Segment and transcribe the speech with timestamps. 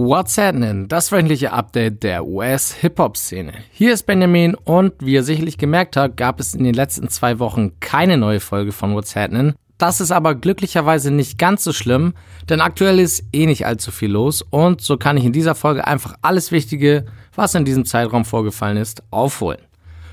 [0.00, 0.86] What's happening?
[0.86, 3.52] Das wöchentliche Update der US-Hip-Hop-Szene.
[3.72, 7.40] Hier ist Benjamin und wie ihr sicherlich gemerkt habt, gab es in den letzten zwei
[7.40, 9.54] Wochen keine neue Folge von What's happening.
[9.76, 12.14] Das ist aber glücklicherweise nicht ganz so schlimm,
[12.48, 15.84] denn aktuell ist eh nicht allzu viel los und so kann ich in dieser Folge
[15.84, 17.04] einfach alles Wichtige,
[17.34, 19.62] was in diesem Zeitraum vorgefallen ist, aufholen.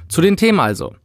[0.07, 0.95] Zu den Themen also.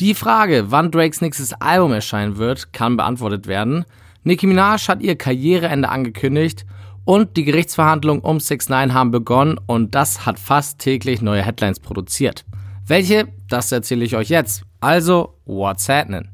[0.00, 3.84] Die Frage, wann Drakes nächstes Album erscheinen wird, kann beantwortet werden.
[4.24, 6.66] Nicki Minaj hat ihr Karriereende angekündigt
[7.04, 11.80] und die Gerichtsverhandlungen um 6 9 haben begonnen und das hat fast täglich neue Headlines
[11.80, 12.44] produziert.
[12.86, 13.28] Welche?
[13.48, 14.62] Das erzähle ich euch jetzt.
[14.80, 16.33] Also, what's happening?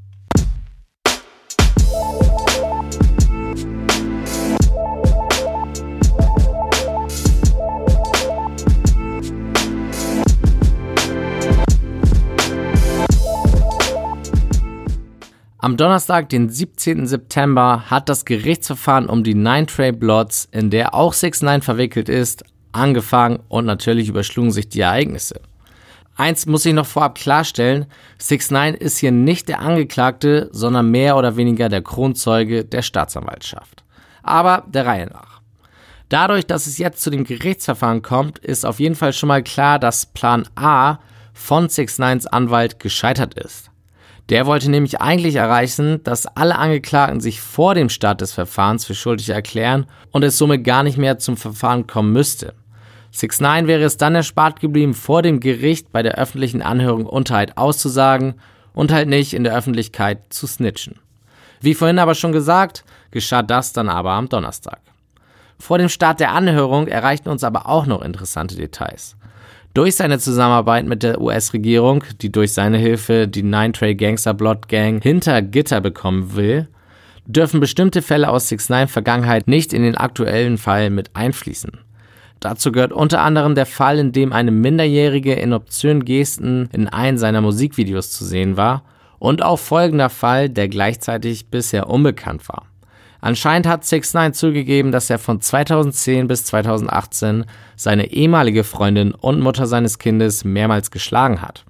[15.63, 17.07] Am Donnerstag, den 17.
[17.07, 22.09] September, hat das Gerichtsverfahren um die Nine Tray Blots, in der auch 6 9 verwickelt
[22.09, 25.43] ist, angefangen und natürlich überschlugen sich die Ereignisse.
[26.17, 27.85] Eins muss ich noch vorab klarstellen,
[28.17, 33.85] 6 9 ist hier nicht der Angeklagte, sondern mehr oder weniger der Kronzeuge der Staatsanwaltschaft.
[34.23, 35.43] Aber der Reihe nach.
[36.09, 39.79] Dadurch, dass es jetzt zu dem Gerichtsverfahren kommt, ist auf jeden Fall schon mal klar,
[39.79, 41.01] dass Plan A
[41.35, 43.71] von 6 9s Anwalt gescheitert ist.
[44.31, 48.95] Der wollte nämlich eigentlich erreichen, dass alle Angeklagten sich vor dem Start des Verfahrens für
[48.95, 52.55] schuldig erklären und es somit gar nicht mehr zum Verfahren kommen müsste.
[53.11, 57.59] 6 9 wäre es dann erspart geblieben, vor dem Gericht bei der öffentlichen Anhörung Unterhalt
[57.59, 58.35] auszusagen
[58.73, 61.01] und halt nicht in der Öffentlichkeit zu snitchen.
[61.61, 64.79] Wie vorhin aber schon gesagt, geschah das dann aber am Donnerstag.
[65.59, 69.17] Vor dem Start der Anhörung erreichten uns aber auch noch interessante Details.
[69.73, 74.67] Durch seine Zusammenarbeit mit der US-Regierung, die durch seine Hilfe die Nine Tray Gangster Blood
[74.67, 76.67] Gang hinter Gitter bekommen will,
[77.27, 81.71] dürfen bestimmte Fälle aus 6 9 Vergangenheit nicht in den aktuellen Fall mit einfließen.
[82.41, 87.19] Dazu gehört unter anderem der Fall, in dem eine Minderjährige in obszönen Gesten in einem
[87.19, 88.83] seiner Musikvideos zu sehen war
[89.21, 92.70] und auch folgender Fall, der gleichzeitig bisher unbekannt war.
[93.21, 97.45] Anscheinend hat 6 9 zugegeben, dass er von 2010 bis 2018
[97.77, 101.65] seine ehemalige Freundin und Mutter seines Kindes mehrmals geschlagen hat.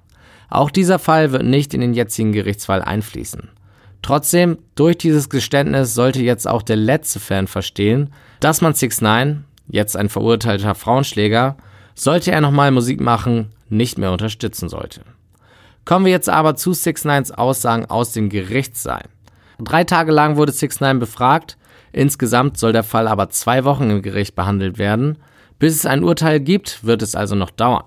[0.49, 3.49] Auch dieser Fall wird nicht in den jetzigen Gerichtsfall einfließen.
[4.01, 9.45] Trotzdem, durch dieses Geständnis sollte jetzt auch der letzte Fan verstehen, dass man 6 9
[9.67, 11.57] jetzt ein verurteilter Frauenschläger,
[11.95, 15.01] sollte er nochmal Musik machen, nicht mehr unterstützen sollte.
[15.85, 19.03] Kommen wir jetzt aber zu 6 9s Aussagen aus dem Gerichtssaal.
[19.63, 21.57] Drei Tage lang wurde 6 9 befragt.
[21.91, 25.17] Insgesamt soll der Fall aber zwei Wochen im Gericht behandelt werden.
[25.59, 27.83] Bis es ein Urteil gibt, wird es also noch dauern.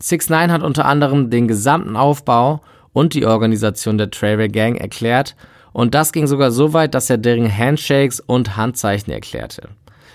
[0.00, 2.60] 6 9 hat unter anderem den gesamten Aufbau
[2.92, 5.34] und die Organisation der Travel Gang erklärt
[5.72, 9.68] und das ging sogar so weit, dass er deren Handshakes und Handzeichen erklärte.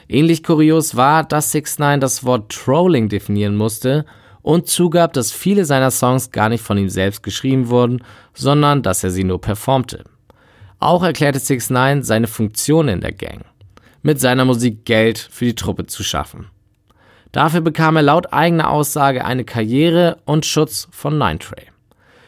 [0.09, 4.05] Ähnlich kurios war, dass 6 9 das Wort Trolling definieren musste
[4.41, 8.03] und zugab, dass viele seiner Songs gar nicht von ihm selbst geschrieben wurden,
[8.33, 10.03] sondern dass er sie nur performte.
[10.79, 13.45] Auch erklärte 6 9 seine Funktion in der Gang,
[14.01, 16.47] mit seiner Musik Geld für die Truppe zu schaffen.
[17.31, 21.73] Dafür bekam er laut eigener Aussage eine Karriere und Schutz von Nine Tray.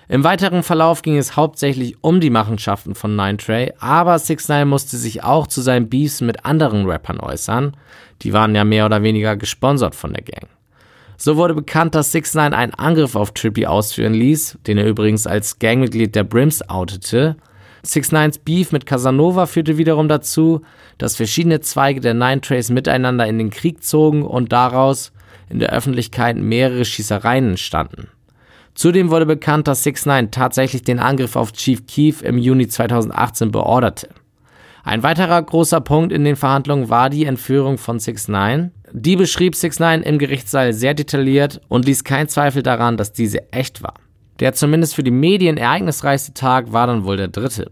[0.07, 4.67] Im weiteren Verlauf ging es hauptsächlich um die Machenschaften von Nine Tray, aber 6 9
[4.67, 7.75] musste sich auch zu seinen Beefs mit anderen Rappern äußern.
[8.21, 10.47] Die waren ja mehr oder weniger gesponsert von der Gang.
[11.17, 15.25] So wurde bekannt, dass 6 9 einen Angriff auf Trippy ausführen ließ, den er übrigens
[15.25, 17.35] als Gangmitglied der Brims outete.
[17.87, 20.61] 6 9s Beef mit Casanova führte wiederum dazu,
[20.97, 25.11] dass verschiedene Zweige der Nine Trays miteinander in den Krieg zogen und daraus
[25.49, 28.07] in der Öffentlichkeit mehrere Schießereien entstanden.
[28.73, 33.51] Zudem wurde bekannt, dass 6 9 tatsächlich den Angriff auf Chief Keef im Juni 2018
[33.51, 34.09] beorderte.
[34.83, 39.55] Ein weiterer großer Punkt in den Verhandlungen war die Entführung von 6 9 Die beschrieb
[39.55, 43.95] 6 9 im Gerichtssaal sehr detailliert und ließ keinen Zweifel daran, dass diese echt war.
[44.39, 47.71] Der zumindest für die Medien ereignisreichste Tag war dann wohl der dritte.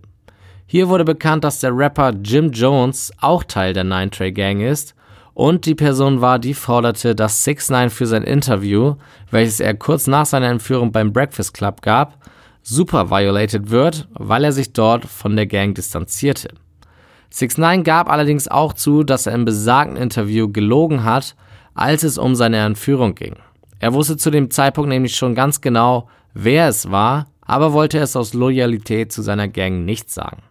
[0.65, 4.95] Hier wurde bekannt, dass der Rapper Jim Jones auch Teil der Nine Tray Gang ist
[5.33, 8.95] und die Person war, die forderte, dass 6 9 für sein Interview,
[9.31, 12.17] welches er kurz nach seiner Entführung beim Breakfast Club gab,
[12.61, 16.49] super violated wird, weil er sich dort von der Gang distanzierte.
[17.31, 21.35] 6 9 gab allerdings auch zu, dass er im besagten Interview gelogen hat,
[21.73, 23.35] als es um seine Entführung ging.
[23.79, 28.15] Er wusste zu dem Zeitpunkt nämlich schon ganz genau, wer es war, aber wollte es
[28.15, 30.43] aus Loyalität zu seiner Gang nicht sagen.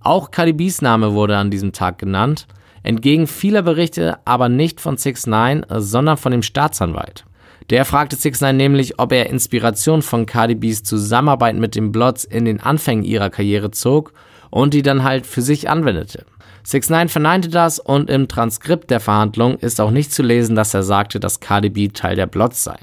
[0.00, 2.46] Auch Cardi Name wurde an diesem Tag genannt,
[2.82, 7.24] entgegen vieler Berichte aber nicht von 6 9 sondern von dem Staatsanwalt.
[7.70, 12.24] Der fragte 6 9 nämlich, ob er Inspiration von Cardi B's Zusammenarbeit mit den Bloods
[12.24, 14.12] in den Anfängen ihrer Karriere zog
[14.50, 16.24] und die dann halt für sich anwendete.
[16.62, 20.74] 6 9 verneinte das und im Transkript der Verhandlung ist auch nicht zu lesen, dass
[20.74, 22.78] er sagte, dass Cardi B Teil der Blots sei.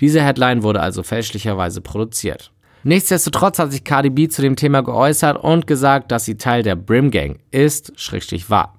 [0.00, 2.52] Diese Headline wurde also fälschlicherweise produziert.
[2.84, 6.74] Nichtsdestotrotz hat sich Cardi B zu dem Thema geäußert und gesagt, dass sie Teil der
[6.74, 8.74] Brim Gang ist, schrägstrich war.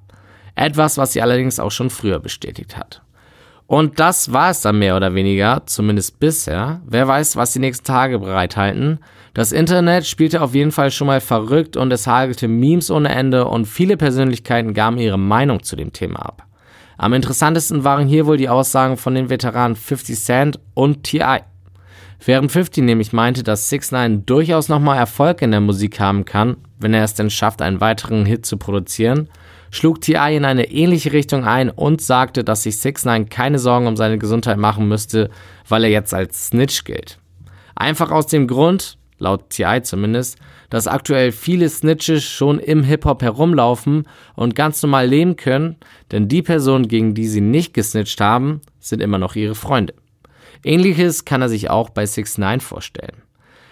[0.55, 3.01] Etwas, was sie allerdings auch schon früher bestätigt hat.
[3.65, 6.81] Und das war es dann mehr oder weniger, zumindest bisher.
[6.85, 8.99] Wer weiß, was die nächsten Tage bereithalten.
[9.33, 13.47] Das Internet spielte auf jeden Fall schon mal verrückt und es hagelte Memes ohne Ende
[13.47, 16.45] und viele Persönlichkeiten gaben ihre Meinung zu dem Thema ab.
[16.97, 21.41] Am interessantesten waren hier wohl die Aussagen von den Veteranen 50 Cent und T.I.
[22.25, 26.57] Während 50 nämlich meinte, dass 6 9 durchaus nochmal Erfolg in der Musik haben kann,
[26.79, 29.27] wenn er es denn schafft, einen weiteren Hit zu produzieren,
[29.71, 30.37] schlug T.I.
[30.37, 34.17] in eine ähnliche Richtung ein und sagte, dass sich 6 9 keine Sorgen um seine
[34.17, 35.29] Gesundheit machen müsste,
[35.67, 37.19] weil er jetzt als Snitch gilt.
[37.75, 40.37] Einfach aus dem Grund, laut TI zumindest,
[40.69, 45.77] dass aktuell viele Snitches schon im Hip-Hop herumlaufen und ganz normal leben können,
[46.11, 49.93] denn die Personen, gegen die sie nicht gesnitcht haben, sind immer noch ihre Freunde.
[50.63, 53.21] Ähnliches kann er sich auch bei 6 9 vorstellen.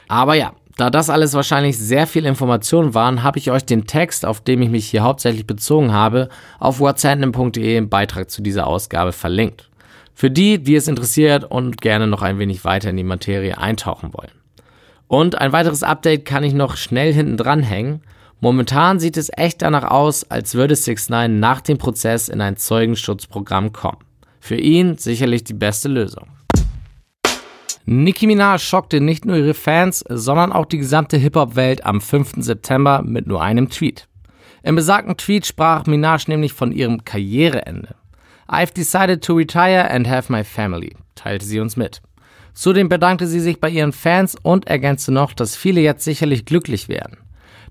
[0.07, 4.25] Aber ja, da das alles wahrscheinlich sehr viel Informationen waren, habe ich euch den Text,
[4.25, 6.29] auf dem ich mich hier hauptsächlich bezogen habe,
[6.59, 9.69] auf whatsandem.de im Beitrag zu dieser Ausgabe verlinkt.
[10.13, 14.13] Für die, die es interessiert und gerne noch ein wenig weiter in die Materie eintauchen
[14.13, 14.40] wollen.
[15.11, 17.99] Und ein weiteres Update kann ich noch schnell hinten dran hängen.
[18.39, 22.55] Momentan sieht es echt danach aus, als würde 6 9 nach dem Prozess in ein
[22.55, 23.97] Zeugenschutzprogramm kommen.
[24.39, 26.27] Für ihn sicherlich die beste Lösung.
[27.83, 32.35] Nicki Minaj schockte nicht nur ihre Fans, sondern auch die gesamte Hip-Hop-Welt am 5.
[32.37, 34.07] September mit nur einem Tweet.
[34.63, 37.95] Im besagten Tweet sprach Minaj nämlich von ihrem Karriereende.
[38.47, 42.01] I've decided to retire and have my family, teilte sie uns mit.
[42.53, 46.89] Zudem bedankte sie sich bei ihren Fans und ergänzte noch, dass viele jetzt sicherlich glücklich
[46.89, 47.17] wären.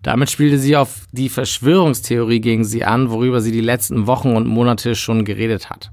[0.03, 4.47] Damit spielte sie auf die Verschwörungstheorie gegen sie an, worüber sie die letzten Wochen und
[4.47, 5.91] Monate schon geredet hat.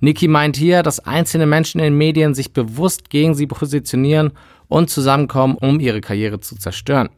[0.00, 4.32] Nikki meint hier, dass einzelne Menschen in den Medien sich bewusst gegen sie positionieren
[4.68, 7.10] und zusammenkommen, um ihre Karriere zu zerstören.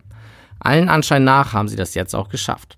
[0.58, 2.76] Allen Anschein nach haben sie das jetzt auch geschafft.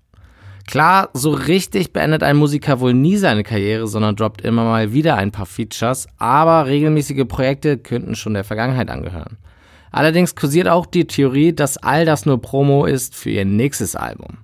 [0.67, 5.15] Klar, so richtig beendet ein Musiker wohl nie seine Karriere, sondern droppt immer mal wieder
[5.15, 9.37] ein paar Features, aber regelmäßige Projekte könnten schon der Vergangenheit angehören.
[9.91, 14.39] Allerdings kursiert auch die Theorie, dass all das nur Promo ist für ihr nächstes Album.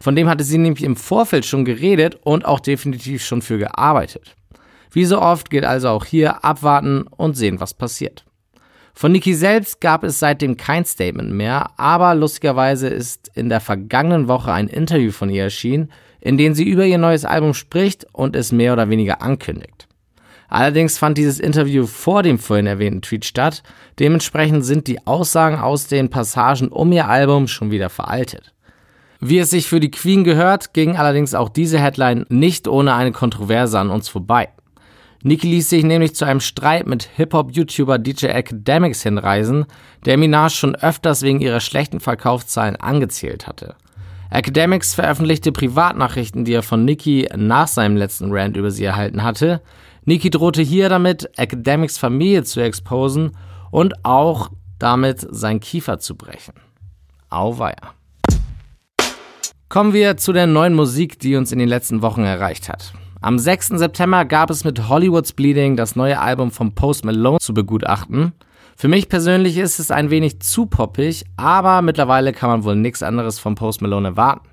[0.00, 4.36] Von dem hatte sie nämlich im Vorfeld schon geredet und auch definitiv schon für gearbeitet.
[4.92, 8.24] Wie so oft gilt also auch hier abwarten und sehen, was passiert.
[8.96, 14.28] Von Nicki selbst gab es seitdem kein Statement mehr, aber lustigerweise ist in der vergangenen
[14.28, 18.36] Woche ein Interview von ihr erschienen, in dem sie über ihr neues Album spricht und
[18.36, 19.88] es mehr oder weniger ankündigt.
[20.48, 23.64] Allerdings fand dieses Interview vor dem vorhin erwähnten Tweet statt,
[23.98, 28.54] dementsprechend sind die Aussagen aus den Passagen um ihr Album schon wieder veraltet.
[29.18, 33.10] Wie es sich für die Queen gehört, ging allerdings auch diese Headline nicht ohne eine
[33.10, 34.50] Kontroverse an uns vorbei.
[35.26, 39.64] Nicki ließ sich nämlich zu einem Streit mit Hip-Hop-YouTuber DJ Academics hinreisen,
[40.04, 43.74] der Minaj schon öfters wegen ihrer schlechten Verkaufszahlen angezählt hatte.
[44.28, 49.62] Academics veröffentlichte Privatnachrichten, die er von Nicki nach seinem letzten Rant über sie erhalten hatte.
[50.04, 53.34] Nicki drohte hier damit, Academics Familie zu exposen
[53.70, 56.52] und auch damit sein Kiefer zu brechen.
[57.30, 57.94] Auweia.
[59.70, 62.92] Kommen wir zu der neuen Musik, die uns in den letzten Wochen erreicht hat.
[63.24, 63.68] Am 6.
[63.68, 68.34] September gab es mit Hollywood's Bleeding das neue Album von Post Malone zu begutachten.
[68.76, 73.02] Für mich persönlich ist es ein wenig zu poppig, aber mittlerweile kann man wohl nichts
[73.02, 74.46] anderes von Post Malone erwarten.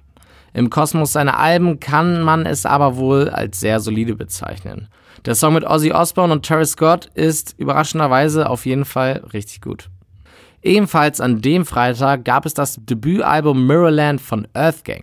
[0.53, 4.87] Im Kosmos seiner Alben kann man es aber wohl als sehr solide bezeichnen.
[5.25, 9.89] Der Song mit Ozzy Osbourne und Terry Scott ist überraschenderweise auf jeden Fall richtig gut.
[10.61, 15.01] Ebenfalls an dem Freitag gab es das Debütalbum Mirrorland von Earthgang.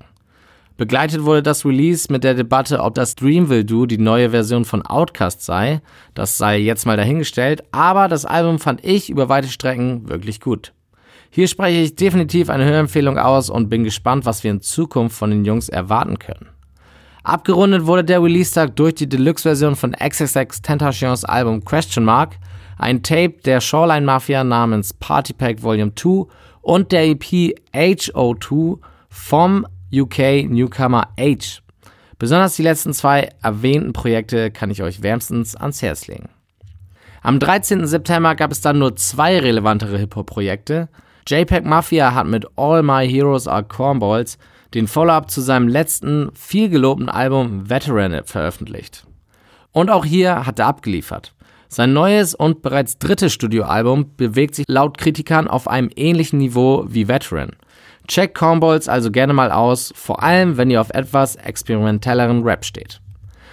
[0.78, 4.80] Begleitet wurde das Release mit der Debatte, ob das Dreamville Do die neue Version von
[4.87, 5.82] Outcast sei.
[6.14, 10.73] Das sei jetzt mal dahingestellt, aber das Album fand ich über weite Strecken wirklich gut.
[11.30, 15.30] Hier spreche ich definitiv eine Hörempfehlung aus und bin gespannt, was wir in Zukunft von
[15.30, 16.47] den Jungs erwarten können.
[17.25, 22.37] Abgerundet wurde der Release-Tag durch die Deluxe-Version von XXX Tentations Album Question Mark,
[22.78, 26.26] ein Tape der Shoreline Mafia namens Party Pack Volume 2
[26.62, 31.62] und der EP HO2 vom UK Newcomer Age.
[32.18, 36.28] Besonders die letzten zwei erwähnten Projekte kann ich euch wärmstens ans Herz legen.
[37.23, 37.87] Am 13.
[37.87, 40.88] September gab es dann nur zwei relevantere Hip-Hop-Projekte.
[41.26, 44.38] JPEG Mafia hat mit All My Heroes Are Cornballs
[44.75, 49.07] den Follow-up zu seinem letzten, viel gelobten Album Veteran veröffentlicht.
[49.73, 51.35] Und auch hier hat er abgeliefert.
[51.68, 57.09] Sein neues und bereits drittes Studioalbum bewegt sich laut Kritikern auf einem ähnlichen Niveau wie
[57.09, 57.50] Veteran.
[58.08, 63.00] Check Cornballs also gerne mal aus, vor allem wenn ihr auf etwas experimentelleren Rap steht.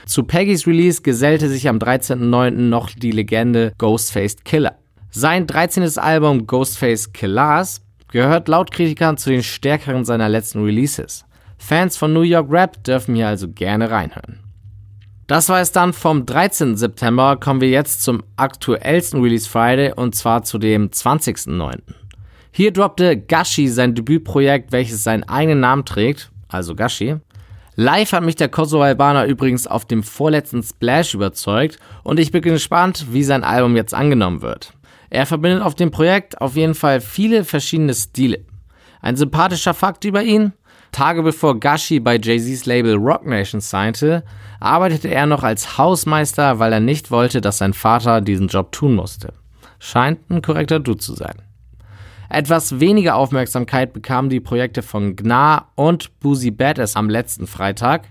[0.06, 2.52] Zu Peggys Release gesellte sich am 13.09.
[2.52, 4.76] noch die Legende Ghostface Killer.
[5.10, 5.98] Sein 13.
[5.98, 7.82] Album Ghostface Killers
[8.12, 11.26] gehört laut Kritikern zu den stärkeren seiner letzten Releases.
[11.58, 14.40] Fans von New York Rap dürfen hier also gerne reinhören.
[15.28, 16.78] Das war es dann vom 13.
[16.78, 17.38] September.
[17.38, 21.80] Kommen wir jetzt zum aktuellsten Release Friday und zwar zu dem 20.09.
[22.58, 27.18] Hier droppte Gashi sein Debütprojekt, welches seinen eigenen Namen trägt, also Gashi.
[27.76, 33.08] Live hat mich der Kosovo-Albaner übrigens auf dem vorletzten Splash überzeugt und ich bin gespannt,
[33.12, 34.72] wie sein Album jetzt angenommen wird.
[35.10, 38.46] Er verbindet auf dem Projekt auf jeden Fall viele verschiedene Stile.
[39.02, 40.54] Ein sympathischer Fakt über ihn,
[40.94, 44.24] Tage bevor Gashi bei Jay-Z's Label Rock Nation signte,
[44.62, 48.96] arbeitete er noch als Hausmeister, weil er nicht wollte, dass sein Vater diesen Job tun
[48.96, 49.34] musste.
[49.78, 51.45] Scheint ein korrekter Dude zu sein.
[52.30, 58.08] Etwas weniger Aufmerksamkeit bekamen die Projekte von Gnar und Boozy Badass am letzten Freitag.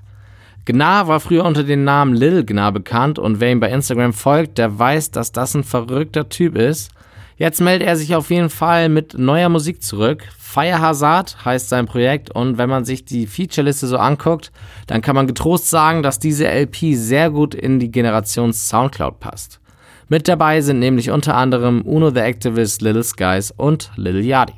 [0.64, 4.56] Gnar war früher unter dem Namen Lil Gnar bekannt und wer ihm bei Instagram folgt,
[4.56, 6.90] der weiß, dass das ein verrückter Typ ist.
[7.36, 10.22] Jetzt meldet er sich auf jeden Fall mit neuer Musik zurück.
[10.38, 14.52] Fire Hazard heißt sein Projekt und wenn man sich die Featureliste so anguckt,
[14.86, 19.60] dann kann man getrost sagen, dass diese LP sehr gut in die Generation Soundcloud passt.
[20.08, 24.54] Mit dabei sind nämlich unter anderem Uno the Activist, Little Skies und Lil Yachty.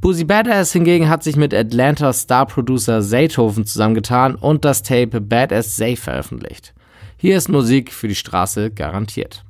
[0.00, 5.94] Boozy Badass hingegen hat sich mit Atlanta Star-Producer Zaytoven zusammengetan und das Tape Badass Zay
[5.94, 6.72] veröffentlicht.
[7.18, 9.44] Hier ist Musik für die Straße garantiert.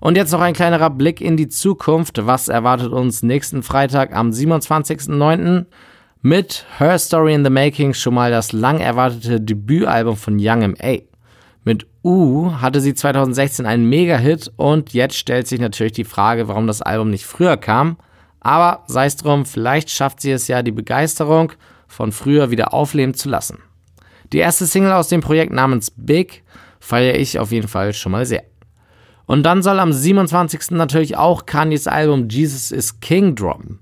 [0.00, 2.26] Und jetzt noch ein kleinerer Blick in die Zukunft.
[2.26, 5.66] Was erwartet uns nächsten Freitag am 27.09.?
[6.22, 11.00] Mit Her Story in the Making schon mal das lang erwartete Debütalbum von Young M.A.
[12.04, 16.82] U hatte sie 2016 einen Mega-Hit und jetzt stellt sich natürlich die Frage, warum das
[16.82, 17.96] Album nicht früher kam.
[18.40, 21.52] Aber sei es drum, vielleicht schafft sie es ja, die Begeisterung
[21.88, 23.58] von früher wieder aufleben zu lassen.
[24.32, 26.42] Die erste Single aus dem Projekt namens Big
[26.78, 28.44] feiere ich auf jeden Fall schon mal sehr.
[29.24, 30.72] Und dann soll am 27.
[30.72, 33.78] natürlich auch Kanyes Album Jesus is King droppen.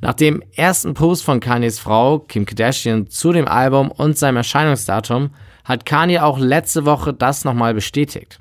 [0.00, 5.30] Nach dem ersten Post von Kanyes Frau, Kim Kardashian, zu dem Album und seinem Erscheinungsdatum
[5.70, 8.40] hat Kanye auch letzte Woche das nochmal bestätigt.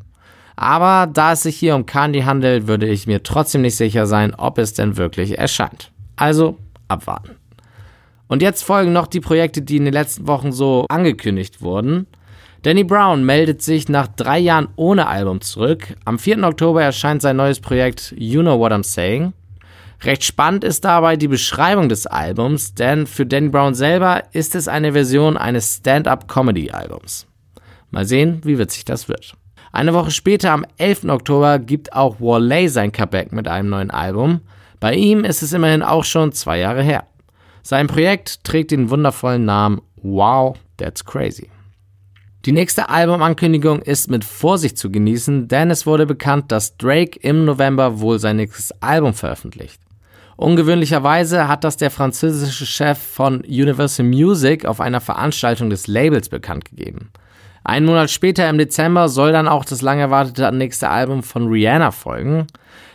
[0.56, 4.34] Aber da es sich hier um Kanye handelt, würde ich mir trotzdem nicht sicher sein,
[4.34, 5.92] ob es denn wirklich erscheint.
[6.16, 6.58] Also
[6.88, 7.36] abwarten.
[8.28, 12.08] Und jetzt folgen noch die Projekte, die in den letzten Wochen so angekündigt wurden.
[12.64, 15.96] Danny Brown meldet sich nach drei Jahren ohne Album zurück.
[16.06, 16.44] Am 4.
[16.44, 19.34] Oktober erscheint sein neues Projekt You Know What I'm Saying.
[20.02, 24.70] Recht spannend ist dabei die Beschreibung des Albums, denn für Danny Brown selber ist es
[24.70, 27.28] eine Version eines Stand-up-Comedy-Albums.
[27.92, 29.36] Mal sehen, wie witzig das wird.
[29.74, 31.06] Eine Woche später, am 11.
[31.10, 34.40] Oktober, gibt auch Wale sein Comeback mit einem neuen Album.
[34.80, 37.04] Bei ihm ist es immerhin auch schon zwei Jahre her.
[37.62, 41.50] Sein Projekt trägt den wundervollen Namen Wow, That's Crazy.
[42.46, 47.44] Die nächste Albumankündigung ist mit Vorsicht zu genießen, denn es wurde bekannt, dass Drake im
[47.44, 49.82] November wohl sein nächstes Album veröffentlicht.
[50.40, 56.64] Ungewöhnlicherweise hat das der französische Chef von Universal Music auf einer Veranstaltung des Labels bekannt
[56.64, 57.12] gegeben.
[57.66, 61.92] Einen Monat später im Dezember soll dann auch das lang erwartete nächste Album von Rihanna
[61.92, 62.48] folgen.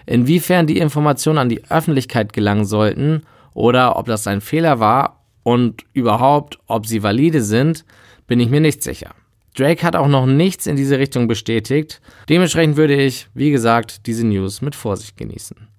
[0.07, 5.83] Inwiefern die Informationen an die Öffentlichkeit gelangen sollten oder ob das ein Fehler war und
[5.93, 7.85] überhaupt, ob sie valide sind,
[8.27, 9.11] bin ich mir nicht sicher.
[9.55, 12.01] Drake hat auch noch nichts in diese Richtung bestätigt.
[12.31, 15.74] Dementsprechend würde ich, wie gesagt, diese News mit Vorsicht genießen.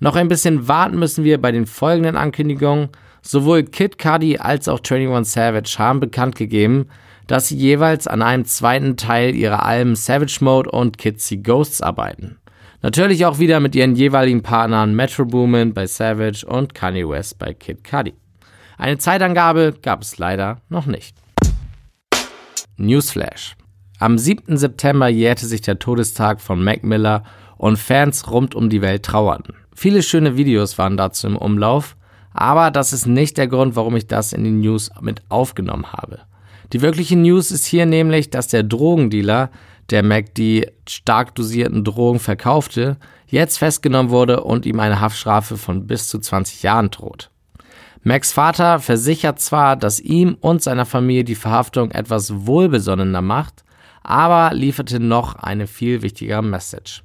[0.00, 2.90] Noch ein bisschen warten müssen wir bei den folgenden Ankündigungen.
[3.22, 6.86] Sowohl Kid Cudi als auch 21 Savage haben bekannt gegeben,
[7.26, 11.82] dass sie jeweils an einem zweiten Teil ihrer Alben Savage Mode und Kids See Ghosts
[11.82, 12.38] arbeiten.
[12.82, 17.52] Natürlich auch wieder mit ihren jeweiligen Partnern Metro Boomin bei Savage und Kanye West bei
[17.52, 18.14] Kid Cudi.
[18.78, 21.16] Eine Zeitangabe gab es leider noch nicht.
[22.76, 23.56] Newsflash.
[23.98, 24.58] Am 7.
[24.58, 27.24] September jährte sich der Todestag von Mac Miller
[27.56, 29.54] und Fans rund um die Welt trauerten.
[29.78, 31.96] Viele schöne Videos waren dazu im Umlauf,
[32.32, 36.20] aber das ist nicht der Grund, warum ich das in die News mit aufgenommen habe.
[36.72, 39.50] Die wirkliche News ist hier nämlich, dass der Drogendealer,
[39.90, 45.86] der Mac die stark dosierten Drogen verkaufte, jetzt festgenommen wurde und ihm eine Haftstrafe von
[45.86, 47.30] bis zu 20 Jahren droht.
[48.02, 53.62] Max Vater versichert zwar, dass ihm und seiner Familie die Verhaftung etwas wohlbesonnener macht,
[54.02, 57.02] aber lieferte noch eine viel wichtigere Message.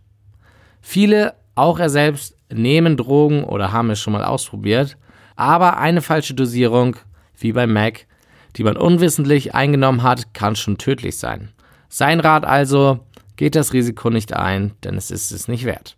[0.80, 4.98] Viele, auch er selbst, nehmen Drogen oder haben es schon mal ausprobiert,
[5.36, 6.96] aber eine falsche Dosierung,
[7.38, 8.06] wie bei Mac,
[8.56, 11.50] die man unwissentlich eingenommen hat, kann schon tödlich sein.
[11.90, 13.00] Sein Rat also,
[13.36, 15.98] geht das Risiko nicht ein, denn es ist es nicht wert.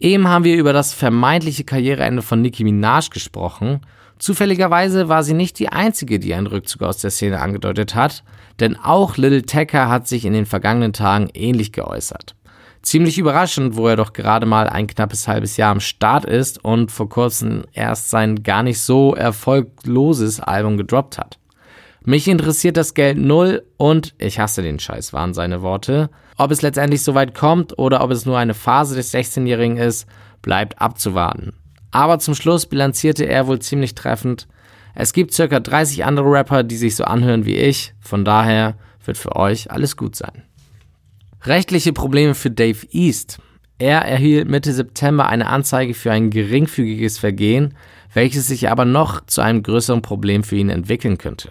[0.00, 3.80] Eben haben wir über das vermeintliche Karriereende von Nicki Minaj gesprochen.
[4.18, 8.22] Zufälligerweise war sie nicht die einzige, die einen Rückzug aus der Szene angedeutet hat,
[8.60, 12.36] denn auch Little Tecker hat sich in den vergangenen Tagen ähnlich geäußert.
[12.84, 16.92] Ziemlich überraschend, wo er doch gerade mal ein knappes halbes Jahr am Start ist und
[16.92, 21.38] vor kurzem erst sein gar nicht so erfolgloses Album gedroppt hat.
[22.04, 26.10] Mich interessiert das Geld null und ich hasse den Scheiß, waren seine Worte.
[26.36, 30.06] Ob es letztendlich so weit kommt oder ob es nur eine Phase des 16-Jährigen ist,
[30.42, 31.54] bleibt abzuwarten.
[31.90, 34.46] Aber zum Schluss bilanzierte er wohl ziemlich treffend.
[34.94, 38.76] Es gibt circa 30 andere Rapper, die sich so anhören wie ich, von daher
[39.06, 40.42] wird für euch alles gut sein.
[41.46, 43.38] Rechtliche Probleme für Dave East.
[43.78, 47.74] Er erhielt Mitte September eine Anzeige für ein geringfügiges Vergehen,
[48.14, 51.50] welches sich aber noch zu einem größeren Problem für ihn entwickeln könnte.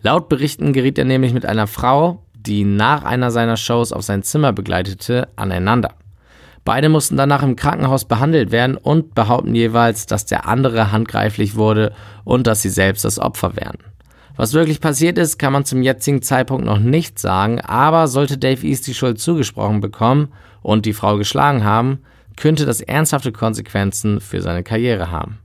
[0.00, 4.24] Laut Berichten geriet er nämlich mit einer Frau, die nach einer seiner Shows auf sein
[4.24, 5.94] Zimmer begleitete, aneinander.
[6.64, 11.94] Beide mussten danach im Krankenhaus behandelt werden und behaupten jeweils, dass der andere handgreiflich wurde
[12.24, 13.78] und dass sie selbst das Opfer wären.
[14.36, 18.66] Was wirklich passiert ist, kann man zum jetzigen Zeitpunkt noch nicht sagen, aber sollte Dave
[18.66, 22.00] East die Schuld zugesprochen bekommen und die Frau geschlagen haben,
[22.36, 25.38] könnte das ernsthafte Konsequenzen für seine Karriere haben.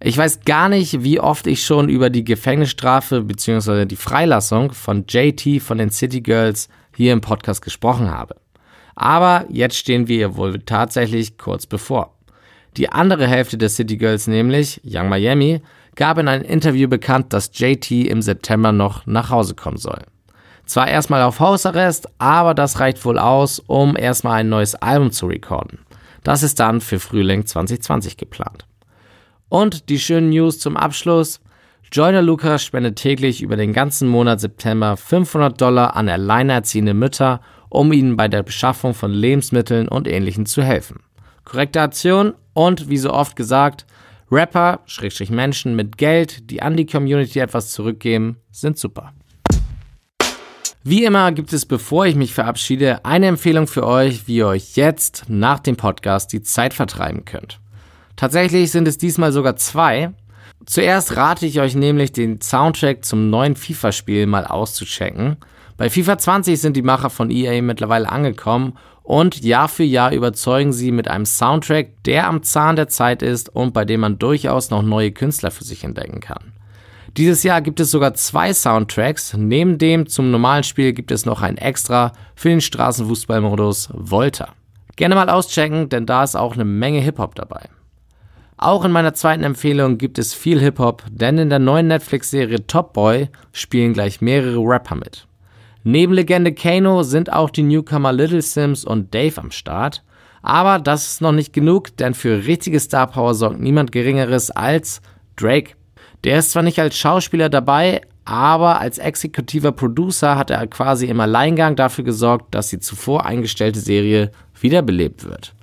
[0.00, 3.84] Ich weiß gar nicht, wie oft ich schon über die Gefängnisstrafe bzw.
[3.84, 8.36] die Freilassung von JT von den City Girls hier im Podcast gesprochen habe.
[8.94, 12.17] Aber jetzt stehen wir wohl tatsächlich kurz bevor.
[12.76, 15.62] Die andere Hälfte der City Girls, nämlich Young Miami,
[15.96, 20.02] gab in einem Interview bekannt, dass JT im September noch nach Hause kommen soll.
[20.64, 25.26] Zwar erstmal auf Hausarrest, aber das reicht wohl aus, um erstmal ein neues Album zu
[25.26, 25.78] recorden.
[26.22, 28.66] Das ist dann für Frühling 2020 geplant.
[29.48, 31.40] Und die schönen News zum Abschluss.
[31.90, 37.92] Joyner Lucas spendet täglich über den ganzen Monat September 500 Dollar an alleinerziehende Mütter, um
[37.92, 41.00] ihnen bei der Beschaffung von Lebensmitteln und Ähnlichem zu helfen.
[41.44, 43.86] Korrekte Aktion und, wie so oft gesagt,
[44.32, 49.12] Rapper, Schrägstrich Menschen mit Geld, die an die Community etwas zurückgeben, sind super.
[50.82, 54.74] Wie immer gibt es, bevor ich mich verabschiede, eine Empfehlung für euch, wie ihr euch
[54.74, 57.60] jetzt nach dem Podcast die Zeit vertreiben könnt.
[58.16, 60.10] Tatsächlich sind es diesmal sogar zwei.
[60.66, 65.36] Zuerst rate ich euch nämlich, den Soundtrack zum neuen FIFA-Spiel mal auszuchecken.
[65.76, 68.76] Bei FIFA 20 sind die Macher von EA mittlerweile angekommen
[69.08, 73.48] und Jahr für Jahr überzeugen sie mit einem Soundtrack, der am Zahn der Zeit ist
[73.48, 76.52] und bei dem man durchaus noch neue Künstler für sich entdecken kann.
[77.16, 79.32] Dieses Jahr gibt es sogar zwei Soundtracks.
[79.32, 84.50] Neben dem zum normalen Spiel gibt es noch ein extra für den Straßenfußballmodus Volta.
[84.96, 87.62] Gerne mal auschecken, denn da ist auch eine Menge Hip-Hop dabei.
[88.58, 92.92] Auch in meiner zweiten Empfehlung gibt es viel Hip-Hop, denn in der neuen Netflix-Serie Top
[92.92, 95.27] Boy spielen gleich mehrere Rapper mit.
[95.84, 100.02] Neben Legende Kano sind auch die Newcomer Little Sims und Dave am Start.
[100.42, 105.00] Aber das ist noch nicht genug, denn für richtige Star Power sorgt niemand Geringeres als
[105.36, 105.74] Drake.
[106.24, 111.20] Der ist zwar nicht als Schauspieler dabei, aber als exekutiver Producer hat er quasi im
[111.20, 115.54] Alleingang dafür gesorgt, dass die zuvor eingestellte Serie wiederbelebt wird.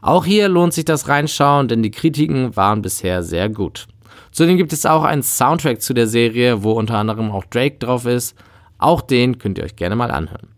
[0.00, 3.88] Auch hier lohnt sich das Reinschauen, denn die Kritiken waren bisher sehr gut.
[4.30, 8.06] Zudem gibt es auch einen Soundtrack zu der Serie, wo unter anderem auch Drake drauf
[8.06, 8.36] ist.
[8.78, 10.48] Auch den könnt ihr euch gerne mal anhören.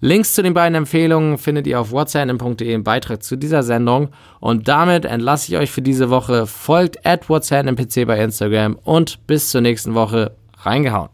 [0.00, 4.10] Links zu den beiden Empfehlungen findet ihr auf whatsapp.de im Beitrag zu dieser Sendung.
[4.38, 6.46] Und damit entlasse ich euch für diese Woche.
[6.46, 7.64] Folgt at whatsapp
[8.06, 10.36] bei Instagram und bis zur nächsten Woche.
[10.58, 11.08] Reingehauen.